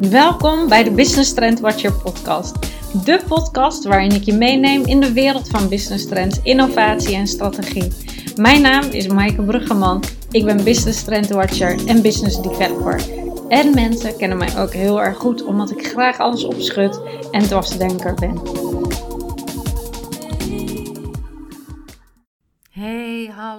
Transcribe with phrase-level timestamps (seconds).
[0.00, 2.56] Welkom bij de Business Trend Watcher podcast.
[3.04, 7.92] De podcast waarin ik je meeneem in de wereld van business trends, innovatie en strategie.
[8.36, 10.02] Mijn naam is Maaike Bruggeman.
[10.30, 13.00] Ik ben Business Trend Watcher en Business Developer.
[13.48, 17.00] En mensen kennen mij ook heel erg goed omdat ik graag alles opschud
[17.30, 18.67] en dwarsdenker ben.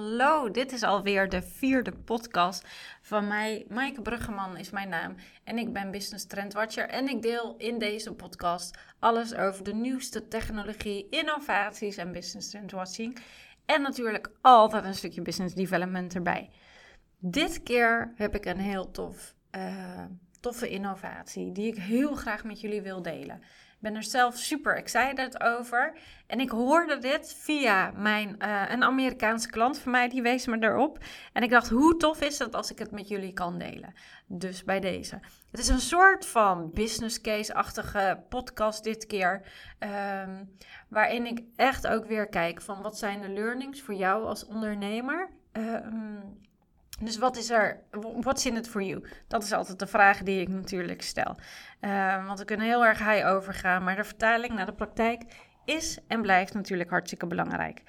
[0.10, 0.52] Hallo.
[0.52, 2.68] Dit is alweer de vierde podcast
[3.02, 3.66] van mij.
[3.68, 6.89] Maaike Bruggeman is mijn naam en ik ben Business Trend Watcher.
[6.89, 12.71] En ik deel in deze podcast alles over de nieuwste technologie, innovaties en business trend
[12.71, 13.18] watching.
[13.65, 16.50] En natuurlijk altijd een stukje business development erbij.
[17.20, 20.04] Dit keer heb ik een heel tof, uh,
[20.39, 23.42] toffe innovatie die ik heel graag met jullie wil delen.
[23.79, 25.97] Ben er zelf super excited over.
[26.28, 30.57] En ik hoorde dit via mijn, uh, een Amerikaanse klant van mij, die wees me
[30.60, 30.97] erop.
[31.33, 33.94] En ik dacht, hoe tof is het als ik het met jullie kan delen?
[34.28, 35.20] Dus bij deze.
[35.52, 39.42] Het is een soort van business case-achtige podcast dit keer.
[40.23, 40.56] Um,
[40.88, 45.30] waarin ik echt ook weer kijk van wat zijn de learnings voor jou als ondernemer.
[45.52, 46.39] Um,
[47.00, 47.80] dus wat is er,
[48.22, 49.03] what's in it for you?
[49.28, 51.38] Dat is altijd de vraag die ik natuurlijk stel.
[51.81, 55.23] Uh, want we kunnen heel erg high overgaan, maar de vertaling naar de praktijk
[55.66, 57.83] is en blijft natuurlijk hartstikke belangrijk.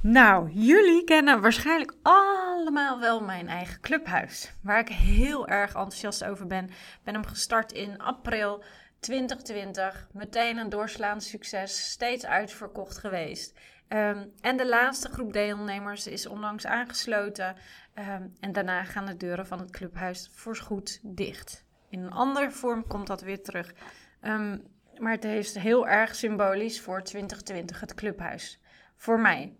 [0.00, 6.46] Nou, jullie kennen waarschijnlijk allemaal wel mijn eigen clubhuis, waar ik heel erg enthousiast over
[6.46, 6.70] ben.
[7.04, 8.64] Ben hem gestart in april
[9.00, 13.54] 2020, meteen een doorslaand succes, steeds uitverkocht geweest.
[13.88, 17.56] Um, en de laatste groep deelnemers is onlangs aangesloten.
[17.98, 21.64] Um, en daarna gaan de deuren van het clubhuis voorgoed dicht.
[21.88, 23.74] In een andere vorm komt dat weer terug.
[24.22, 24.62] Um,
[24.98, 28.60] maar het heeft heel erg symbolisch voor 2020 het clubhuis.
[28.96, 29.56] Voor mij.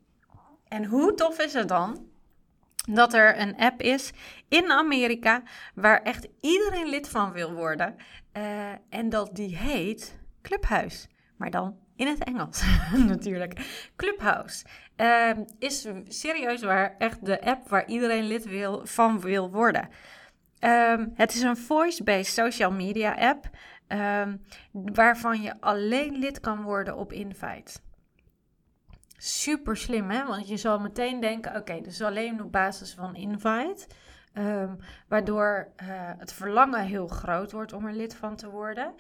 [0.69, 2.09] En hoe tof is het dan
[2.89, 4.13] dat er een app is
[4.49, 5.43] in Amerika
[5.75, 7.97] waar echt iedereen lid van wil worden.
[8.37, 11.09] Uh, en dat die heet Clubhuis.
[11.37, 12.63] Maar dan in het Engels
[13.07, 13.87] natuurlijk.
[13.97, 14.65] Clubhouse
[14.97, 19.89] uh, is serieus waar echt de app waar iedereen lid wil, van wil worden.
[20.61, 23.51] Um, het is een voice-based social media app
[23.89, 27.73] um, waarvan je alleen lid kan worden op Invite.
[29.17, 30.27] Super slim, hè?
[30.27, 33.87] Want je zal meteen denken: oké, dus alleen op basis van Invite.
[35.09, 35.89] Waardoor uh,
[36.19, 38.95] het verlangen heel groot wordt om er lid van te worden.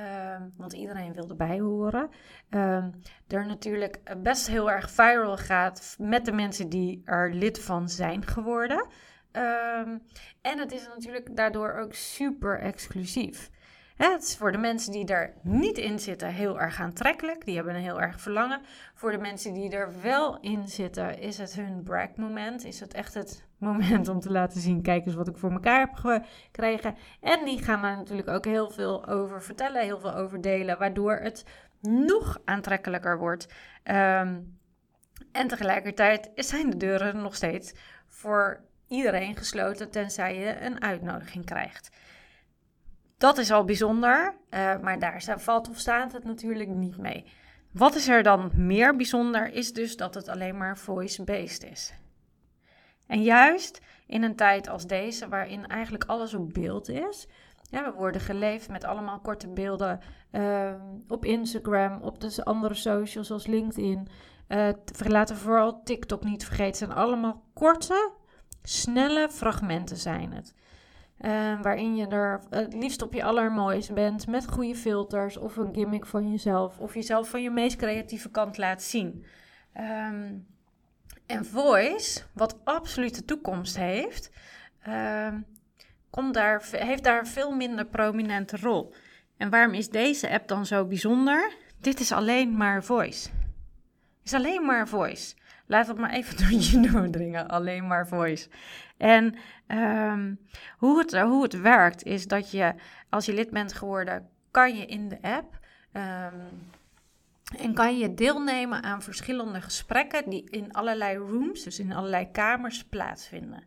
[0.00, 2.10] Um, want iedereen wil erbij horen.
[2.50, 2.94] Um,
[3.28, 8.26] er natuurlijk best heel erg viral gaat met de mensen die er lid van zijn
[8.26, 8.86] geworden.
[9.32, 10.02] Um,
[10.40, 13.50] en het is natuurlijk daardoor ook super exclusief.
[14.08, 17.44] Het is voor de mensen die er niet in zitten heel erg aantrekkelijk.
[17.44, 18.60] Die hebben een heel erg verlangen.
[18.94, 22.64] Voor de mensen die er wel in zitten, is het hun brag moment.
[22.64, 25.78] Is het echt het moment om te laten zien: kijk eens wat ik voor elkaar
[25.78, 26.94] heb gekregen.
[27.20, 31.16] En die gaan er natuurlijk ook heel veel over vertellen, heel veel over delen, waardoor
[31.16, 31.44] het
[31.80, 33.48] nog aantrekkelijker wordt.
[33.84, 34.58] Um,
[35.32, 37.72] en tegelijkertijd zijn de deuren nog steeds
[38.08, 41.90] voor iedereen gesloten, tenzij je een uitnodiging krijgt.
[43.20, 47.24] Dat is al bijzonder, uh, maar daar valt of staat het natuurlijk niet mee.
[47.72, 51.94] Wat is er dan meer bijzonder, is dus dat het alleen maar voice-based is.
[53.06, 57.28] En juist in een tijd als deze, waarin eigenlijk alles op beeld is.
[57.62, 60.00] Ja, we worden geleefd met allemaal korte beelden
[60.32, 60.72] uh,
[61.08, 64.08] op Instagram, op de andere socials zoals LinkedIn.
[64.48, 66.66] Uh, laten we vooral TikTok niet vergeten.
[66.66, 68.12] Het zijn allemaal korte,
[68.62, 70.54] snelle fragmenten zijn het.
[71.20, 75.74] Uh, waarin je er het liefst op je allermooist bent met goede filters of een
[75.74, 76.78] gimmick van jezelf.
[76.78, 79.24] Of jezelf van je meest creatieve kant laat zien.
[79.76, 80.46] Um,
[81.26, 84.30] en voice, wat absoluut de toekomst heeft,
[84.88, 85.34] uh,
[86.10, 88.94] komt daar, heeft daar een veel minder prominente rol.
[89.36, 91.52] En waarom is deze app dan zo bijzonder?
[91.80, 93.30] Dit is alleen maar voice.
[94.22, 95.34] Is alleen maar voice.
[95.70, 97.48] Laat het maar even door je doordringen.
[97.48, 98.48] Alleen maar voice.
[98.96, 99.34] En
[99.68, 100.38] um,
[100.76, 102.74] hoe, het, hoe het werkt is dat je,
[103.08, 105.58] als je lid bent geworden, kan je in de app
[105.92, 106.70] um,
[107.58, 112.84] en kan je deelnemen aan verschillende gesprekken die in allerlei rooms, dus in allerlei kamers,
[112.84, 113.64] plaatsvinden.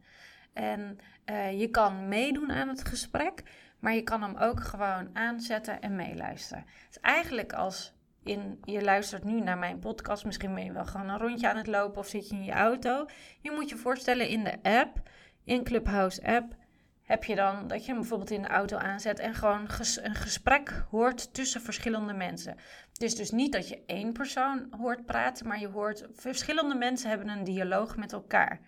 [0.54, 3.44] En uh, je kan meedoen aan het gesprek,
[3.80, 6.64] maar je kan hem ook gewoon aanzetten en meeluisteren.
[6.68, 7.94] Het is eigenlijk als
[8.64, 11.68] je luistert nu naar mijn podcast, misschien ben je wel gewoon een rondje aan het
[11.68, 13.06] lopen of zit je in je auto.
[13.42, 15.10] Je moet je voorstellen in de app,
[15.44, 16.56] in Clubhouse app,
[17.04, 19.68] heb je dan dat je hem bijvoorbeeld in de auto aanzet en gewoon
[20.02, 22.56] een gesprek hoort tussen verschillende mensen.
[22.92, 27.10] Het is dus niet dat je één persoon hoort praten, maar je hoort verschillende mensen
[27.10, 28.60] hebben een dialoog met elkaar.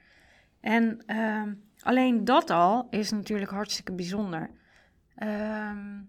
[0.61, 1.43] En uh,
[1.81, 4.49] alleen dat al is natuurlijk hartstikke bijzonder.
[5.15, 6.01] Ehm,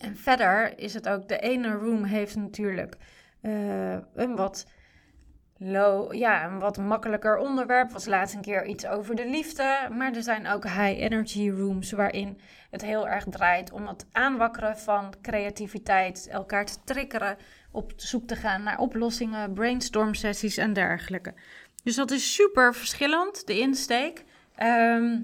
[0.00, 2.96] en verder is het ook, de ene room heeft natuurlijk
[3.42, 4.66] uh, een wat
[5.56, 7.90] low, ja, een wat makkelijker onderwerp.
[7.90, 9.88] Was laatst een keer iets over de liefde.
[9.96, 14.78] Maar er zijn ook high energy rooms waarin het heel erg draait om het aanwakkeren
[14.78, 17.36] van creativiteit, elkaar te triggeren,
[17.70, 21.34] op zoek te gaan naar oplossingen, brainstorm sessies en dergelijke.
[21.82, 24.24] Dus dat is super verschillend, de insteek.
[24.54, 25.18] Ehm,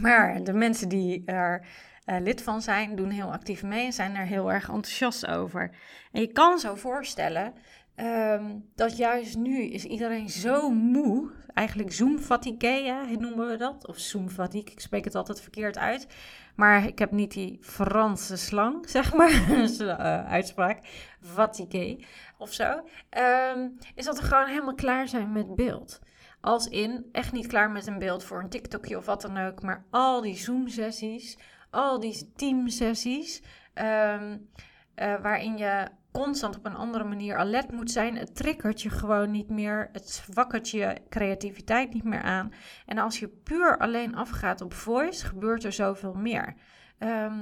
[0.00, 1.66] maar de mensen die er
[2.12, 5.70] uh, lid van zijn, doen heel actief mee en zijn er heel erg enthousiast over.
[6.12, 7.54] En je kan zo voorstellen
[7.94, 11.30] Ehm, dat juist nu is iedereen zo moe.
[11.54, 13.86] Eigenlijk Zoom-fatigue noemen we dat.
[13.86, 16.06] Of Zoom-fatigue, ik spreek het altijd verkeerd uit.
[16.54, 19.30] Maar ik heb niet die Franse slang, zeg maar.
[19.80, 20.78] uh, uitspraak.
[21.20, 22.04] Fatigue
[22.38, 22.80] of zo.
[23.08, 26.00] Ehm, is dat we gewoon helemaal klaar zijn met beeld.
[26.40, 29.62] Als in, echt niet klaar met een beeld voor een TikTokje of wat dan ook.
[29.62, 31.38] Maar al die Zoom-sessies,
[31.72, 33.42] al die team-sessies.
[33.74, 34.50] Um,
[34.94, 38.16] waarin je constant op een andere manier alert moet zijn.
[38.16, 39.88] Het triggert je gewoon niet meer.
[39.92, 42.52] Het wakkert je creativiteit niet meer aan.
[42.86, 46.54] En als je puur alleen afgaat op voice, gebeurt er zoveel meer.
[46.98, 47.40] Ehm,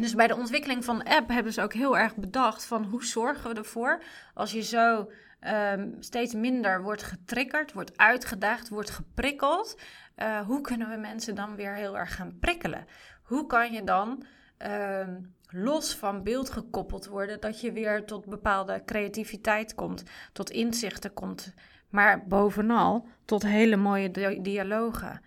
[0.00, 3.04] dus bij de ontwikkeling van de app hebben ze ook heel erg bedacht van hoe
[3.04, 4.02] zorgen we ervoor
[4.34, 5.10] als je zo
[5.40, 9.80] um, steeds minder wordt getriggerd, wordt uitgedaagd, wordt geprikkeld.
[10.16, 12.86] Uh, hoe kunnen we mensen dan weer heel erg gaan prikkelen?
[13.28, 14.24] Hoe kan je dan
[14.58, 20.02] Ehm, los van beeld gekoppeld worden, dat je weer tot bepaalde creativiteit komt,
[20.32, 21.54] tot inzichten komt,
[21.88, 25.20] maar bovenal tot hele mooie dialogen.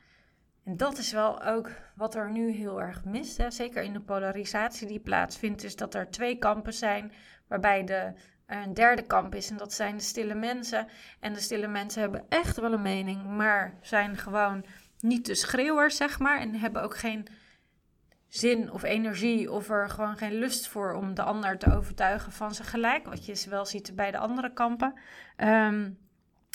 [0.63, 3.37] En dat is wel ook wat er nu heel erg mist.
[3.37, 3.51] Hè?
[3.51, 7.11] Zeker in de polarisatie die plaatsvindt, is dat er twee kampen zijn,
[7.47, 8.13] waarbij de,
[8.45, 9.49] een derde kamp is.
[9.49, 10.87] En dat zijn de stille mensen.
[11.19, 14.65] En de stille mensen hebben echt wel een mening, maar zijn gewoon
[14.99, 16.39] niet de schreeuwers, zeg maar.
[16.39, 17.27] En hebben ook geen
[18.31, 22.53] zin of energie of er gewoon geen lust voor om de ander te overtuigen van
[22.53, 23.05] zijn gelijk.
[23.05, 24.93] Wat je wel ziet bij de andere kampen.
[25.35, 25.89] Ehm,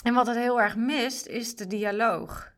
[0.05, 2.53] en wat het heel erg mist, is de dialoog.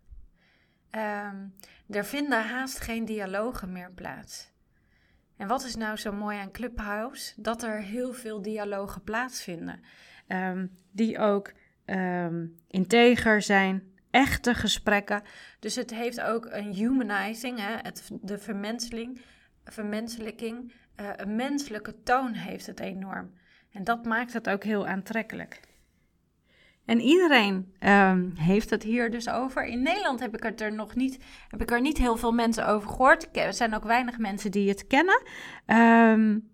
[0.90, 1.54] Um,
[1.88, 4.52] er vinden haast geen dialogen meer plaats.
[5.36, 7.32] En wat is nou zo mooi aan Clubhouse?
[7.36, 9.80] Dat er heel veel dialogen plaatsvinden.
[10.28, 11.52] Um, die ook
[12.66, 15.22] integer zijn, echte gesprekken.
[15.58, 19.20] Dus het heeft ook een humanizing, hè, het, de vermenseling,
[19.64, 20.72] vermenselijking.
[21.00, 23.32] Uh, een menselijke toon heeft het enorm.
[23.72, 25.60] En dat maakt het ook heel aantrekkelijk.
[26.84, 29.64] En iedereen um, heeft het hier dus over.
[29.64, 32.66] In Nederland heb ik het er nog niet, heb ik er niet heel veel mensen
[32.66, 33.36] over gehoord.
[33.36, 35.22] Er zijn ook weinig mensen die het kennen.
[35.66, 36.50] Um,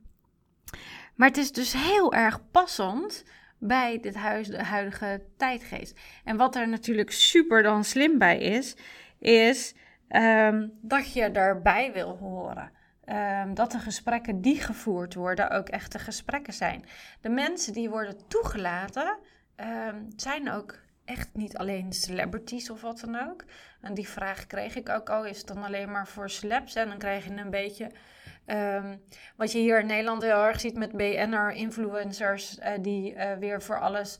[1.14, 3.24] maar het is dus heel erg passend
[3.66, 6.00] bij dit huis, de huidige tijdgeest.
[6.24, 8.76] En wat er natuurlijk super dan slim bij is,
[9.18, 9.74] is
[10.08, 12.70] um, dat je erbij wil horen.
[13.08, 16.84] Um, dat de gesprekken die gevoerd worden ook echte gesprekken zijn.
[17.20, 19.18] De mensen die worden toegelaten
[19.56, 23.44] um, zijn ook echt niet alleen celebrities of wat dan ook.
[23.80, 26.74] En die vraag kreeg ik ook al, is het dan alleen maar voor celebs?
[26.74, 27.90] En dan krijg je een beetje
[28.46, 29.02] Um,
[29.36, 33.80] wat je hier in Nederland heel erg ziet met BNR-influencers, uh, die uh, weer voor
[33.80, 34.18] alles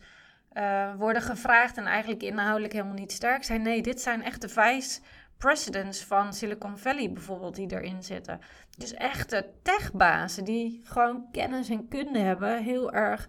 [0.53, 3.63] uh, worden gevraagd en eigenlijk inhoudelijk helemaal niet sterk zijn.
[3.63, 5.01] Nee, dit zijn echt de vice
[5.39, 8.41] presidents van Silicon Valley bijvoorbeeld die erin zitten.
[8.79, 13.29] Dus echte techbazen die gewoon kennis en kunde hebben, heel erg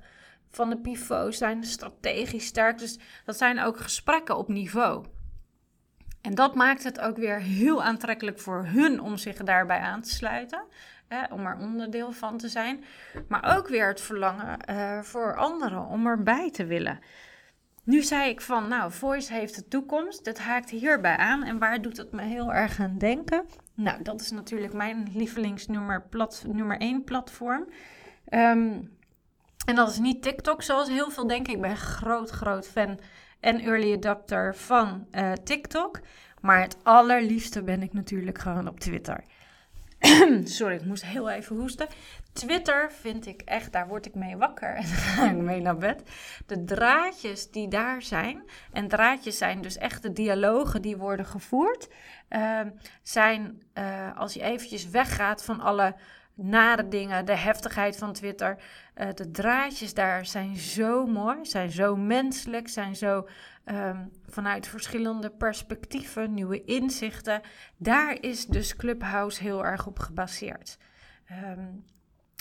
[0.50, 2.78] van de pivot zijn, strategisch sterk.
[2.78, 5.06] Dus dat zijn ook gesprekken op niveau.
[6.22, 10.10] En dat maakt het ook weer heel aantrekkelijk voor hun om zich daarbij aan te
[10.10, 10.64] sluiten.
[11.32, 12.84] Om er onderdeel van te zijn.
[13.28, 17.00] Maar ook weer het verlangen uh, voor anderen om erbij te willen.
[17.84, 20.26] Nu zei ik van, nou, Voice heeft de toekomst.
[20.26, 21.44] Dat haakt hierbij aan.
[21.44, 23.46] En waar doet het me heel erg aan denken?
[23.74, 27.68] Nou, dat is natuurlijk mijn lievelingsnummer plat, nummer 1 platform.
[28.30, 28.94] Um,
[29.66, 31.54] en dat is niet TikTok, zoals heel veel denken.
[31.54, 33.00] Ik ben groot, groot fan
[33.40, 36.00] en early adapter van uh, TikTok.
[36.42, 39.24] Maar het allerliefste ben ik natuurlijk gewoon op Twitter.
[40.44, 41.88] Sorry, ik moest heel even hoesten.
[42.34, 44.84] Twitter vind ik echt, daar word ik mee wakker en
[45.14, 46.02] ga ik mee naar bed.
[46.46, 51.88] De draadjes die daar zijn, en draadjes zijn dus echt de dialogen die worden gevoerd,
[52.30, 52.60] uh,
[53.04, 55.96] zijn uh, als je eventjes weggaat van alle
[56.36, 58.64] nare dingen, de heftigheid van Twitter.
[58.96, 63.28] Uh, de draadjes daar zijn zo mooi, zijn zo menselijk, zijn zo
[63.66, 67.42] um, vanuit verschillende perspectieven, nieuwe inzichten.
[67.78, 70.78] Daar is dus Clubhouse heel erg op gebaseerd.
[71.32, 71.86] Um,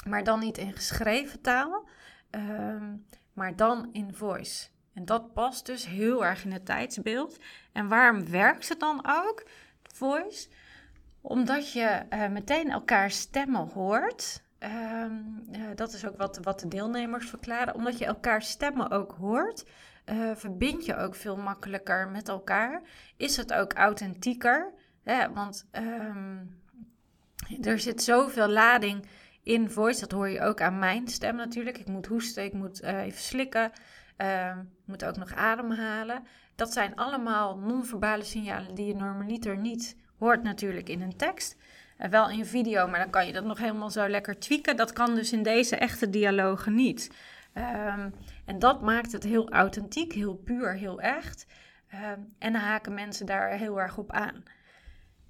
[0.08, 1.88] maar dan niet in geschreven taal,
[2.30, 4.68] um, maar dan in voice.
[4.94, 7.38] En dat past dus heel erg in het tijdsbeeld.
[7.72, 9.42] En waarom werkt het dan ook,
[9.82, 10.48] voice?
[11.26, 14.42] Omdat je meteen elkaar stemmen hoort.
[14.58, 15.12] Ehm,
[15.74, 17.74] dat is ook wat, wat de deelnemers verklaren.
[17.74, 19.64] Omdat je elkaar stemmen ook hoort,
[20.34, 22.82] verbind je ook veel makkelijker met elkaar.
[23.16, 24.72] Is het ook authentieker?
[25.34, 26.36] Want ehm,
[27.62, 29.06] er zit zoveel lading
[29.42, 30.00] in voice.
[30.00, 31.78] Dat hoor je ook aan mijn stem natuurlijk.
[31.78, 33.72] Ik moet hoesten, ik moet even slikken.
[34.18, 36.22] Uh, moet ook nog ademhalen.
[36.54, 41.56] Dat zijn allemaal non-verbale signalen die je normaliter niet hoort natuurlijk in een tekst.
[41.98, 44.76] Uh, wel in video, maar dan kan je dat nog helemaal zo lekker tweaken.
[44.76, 47.10] Dat kan dus in deze echte dialogen niet.
[47.54, 51.46] Um, en dat maakt het heel authentiek, heel puur, heel echt.
[51.92, 54.42] Um, en dan haken mensen daar heel erg op aan.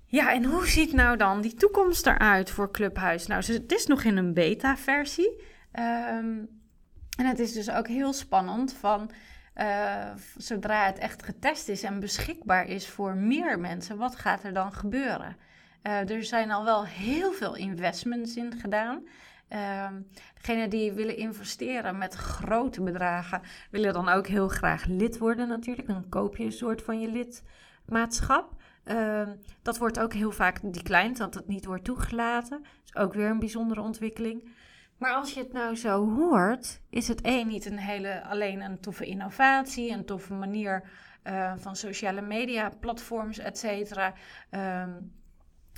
[0.07, 3.27] Ja, en hoe ziet nou dan die toekomst eruit voor Clubhuis?
[3.27, 5.43] Nou, het is nog in een beta-versie.
[5.73, 6.49] Um,
[7.17, 9.11] en het is dus ook heel spannend van
[9.55, 14.53] uh, zodra het echt getest is en beschikbaar is voor meer mensen, wat gaat er
[14.53, 15.37] dan gebeuren?
[15.83, 19.03] Uh, er zijn al wel heel veel investments in gedaan.
[19.49, 19.89] Uh,
[20.35, 25.89] degenen die willen investeren met grote bedragen, willen dan ook heel graag lid worden natuurlijk.
[25.89, 27.09] Dan koop je een soort van je
[27.87, 28.53] lidmaatschap.
[29.63, 32.63] Dat wordt ook heel vaak declined, dat het niet wordt toegelaten.
[32.63, 34.51] Dat is ook weer een bijzondere ontwikkeling.
[34.99, 38.81] Maar als je het nou zo hoort, is het één niet een hele, alleen een
[38.81, 40.89] toffe innovatie, een toffe manier
[41.25, 44.15] uh, van sociale media, platforms, et cetera.
[44.51, 45.13] Um,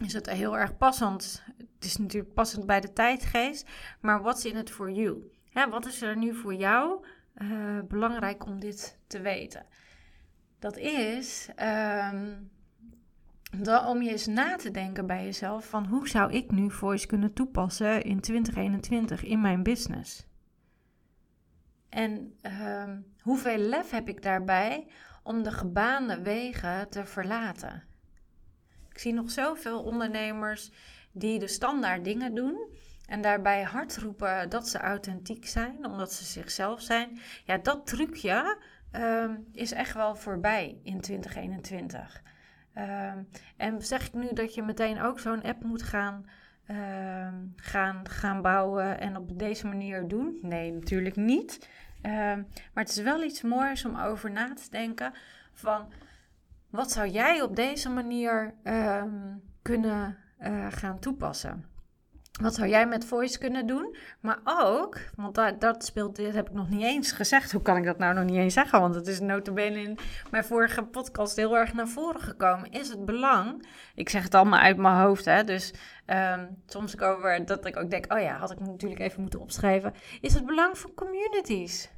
[0.05, 1.43] is het heel erg passend.
[1.57, 3.69] Het is natuurlijk passend bij de tijdgeest,
[4.01, 5.31] maar what's in it for you?
[5.51, 7.07] Hè, wat is er nu voor jou
[7.37, 9.67] uh, belangrijk om dit te weten?
[10.59, 11.49] Dat is
[12.13, 12.51] um,
[13.87, 17.33] om je eens na te denken bij jezelf van hoe zou ik nu voice kunnen
[17.33, 20.27] toepassen in 2021 in mijn business?
[21.89, 22.85] En uh,
[23.21, 24.87] hoeveel lef heb ik daarbij
[25.23, 27.83] om de gebaande wegen te verlaten?
[28.91, 30.71] Ik zie nog zoveel ondernemers
[31.13, 32.69] die de standaard dingen doen
[33.07, 37.19] en daarbij hard roepen dat ze authentiek zijn, omdat ze zichzelf zijn.
[37.45, 38.59] Ja, dat trucje
[38.93, 42.23] uh, is echt wel voorbij in 2021.
[42.77, 43.23] Ehm,
[43.57, 46.27] en zeg ik nu dat je meteen ook zo'n app moet gaan,
[46.71, 50.39] uh, gaan, gaan bouwen en op deze manier doen?
[50.43, 51.69] Nee, natuurlijk niet.
[52.03, 52.43] Ehm,
[52.73, 55.13] maar het is wel iets moois om over na te denken
[55.53, 55.93] van
[56.71, 58.55] wat zou jij op deze manier
[59.63, 61.76] kunnen uh, gaan toepassen?
[62.41, 63.97] Wat zou jij met voice kunnen doen?
[64.21, 67.53] Maar ook, want dat, dat speelt, dit heb ik nog niet eens gezegd.
[67.53, 68.81] Hoe kan ik dat nou nog niet eens zeggen?
[68.81, 69.99] Want het is notabene in
[70.31, 72.71] mijn vorige podcast heel erg naar voren gekomen.
[72.71, 75.75] Is het belang, ik zeg het allemaal uit mijn hoofd, hè, dus
[76.07, 79.95] um, soms over dat ik ook denk, oh ja, had ik natuurlijk even moeten opschrijven.
[80.21, 81.91] Is het belang van communities?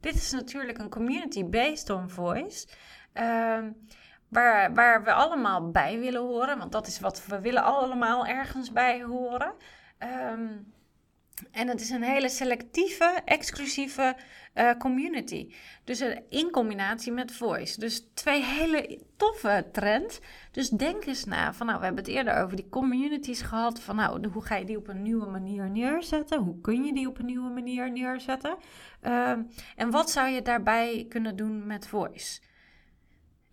[0.00, 2.66] Dit is natuurlijk een community based on voice.
[3.14, 3.86] Um,
[4.34, 6.58] Waar, waar we allemaal bij willen horen.
[6.58, 9.52] Want dat is wat we willen allemaal ergens bij horen.
[9.98, 10.72] Um,
[11.50, 14.16] en het is een hele selectieve, exclusieve
[14.54, 15.54] uh, community.
[15.84, 17.80] Dus uh, in combinatie met voice.
[17.80, 20.20] Dus twee hele toffe trends.
[20.50, 21.52] Dus denk eens na.
[21.52, 23.80] Van, nou, we hebben het eerder over die communities gehad.
[23.80, 26.40] Van nou, hoe ga je die op een nieuwe manier neerzetten?
[26.40, 28.56] Hoe kun je die op een nieuwe manier neerzetten?
[29.02, 29.30] Uh,
[29.76, 32.40] en wat zou je daarbij kunnen doen met voice?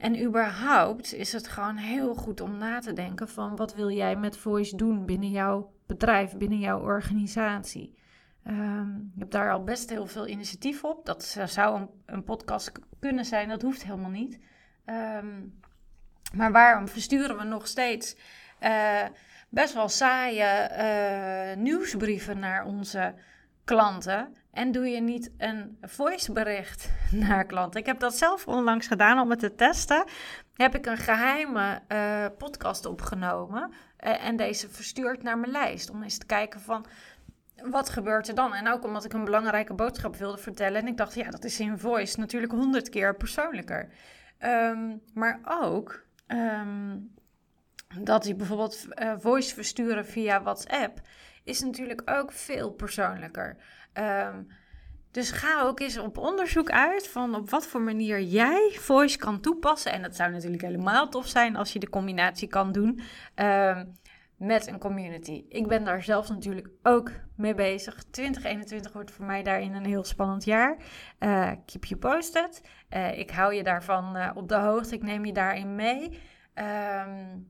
[0.02, 4.16] En überhaupt is het gewoon heel goed om na te denken van wat wil jij
[4.16, 7.98] met voice doen binnen jouw bedrijf, binnen jouw organisatie.
[8.48, 11.06] Um, je hebt daar al best heel veel initiatief op.
[11.06, 14.40] Dat zou een, een podcast kunnen zijn, dat hoeft helemaal niet.
[14.86, 15.60] Um,
[16.34, 18.16] maar waarom versturen we nog steeds
[18.62, 19.04] uh,
[19.50, 23.14] best wel saaie uh, nieuwsbrieven naar onze
[23.64, 24.36] klanten?
[24.52, 26.90] En doe je niet een voicebericht
[27.26, 27.80] naar klanten?
[27.80, 30.04] Ik heb dat zelf onlangs gedaan om het te testen.
[30.54, 35.90] Heb ik een geheime uh, podcast opgenomen uh, en deze verstuurd naar mijn lijst.
[35.90, 36.86] Om eens te kijken van
[37.64, 38.54] wat gebeurt er dan?
[38.54, 40.82] En ook omdat ik een belangrijke boodschap wilde vertellen.
[40.82, 43.90] En ik dacht, ja, dat is in voice natuurlijk honderd keer persoonlijker.
[44.40, 47.14] Um, maar ook um,
[48.00, 51.02] dat je bijvoorbeeld uh, voice versturen via WhatsApp
[51.44, 53.58] is natuurlijk ook veel persoonlijker.
[53.94, 54.48] Um,
[55.12, 59.40] dus ga ook eens op onderzoek uit van op wat voor manier jij voice kan
[59.40, 59.92] toepassen.
[59.92, 63.02] En dat zou natuurlijk helemaal tof zijn als je de combinatie kan doen
[63.36, 63.92] um,
[64.38, 65.44] met een community.
[65.50, 68.04] Ik ben daar zelf natuurlijk ook mee bezig.
[68.04, 70.78] 2021 wordt voor mij daarin een heel spannend jaar.
[71.20, 72.62] Uh, keep you posted.
[72.90, 74.96] Uh, ik hou je daarvan uh, op de hoogte.
[74.96, 76.04] Ik neem je daarin mee.
[76.56, 77.50] Um,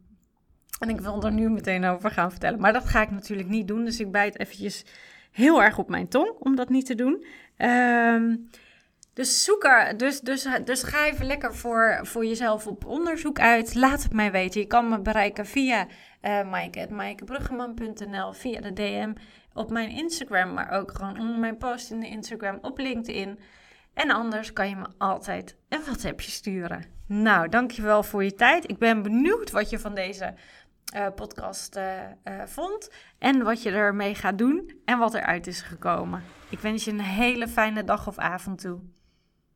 [0.79, 2.59] en ik wil er nu meteen over gaan vertellen.
[2.59, 3.85] Maar dat ga ik natuurlijk niet doen.
[3.85, 4.85] Dus ik bijt eventjes
[5.31, 7.25] heel erg op mijn tong om dat niet te doen.
[7.57, 8.49] Um,
[9.13, 13.75] Dus, zoek er, dus, dus, dus ga even lekker voor, voor jezelf op onderzoek uit.
[13.75, 14.61] Laat het mij weten.
[14.61, 15.87] Je kan me bereiken via
[16.21, 19.13] uh, maaike.maaikebruggeman.nl, via de DM
[19.53, 23.39] op mijn Instagram, maar ook gewoon onder mijn post in de Instagram op LinkedIn.
[23.93, 26.85] En anders kan je me altijd een WhatsAppje sturen.
[27.07, 28.69] Nou, dankjewel voor je tijd.
[28.69, 30.33] Ik ben benieuwd wat je van deze
[30.95, 32.91] uh, podcast uh, vond.
[33.17, 36.23] En wat je ermee gaat doen en wat eruit is gekomen.
[36.49, 38.79] Ik wens je een hele fijne dag of avond toe.